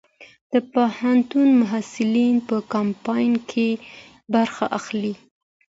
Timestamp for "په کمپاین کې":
2.47-3.69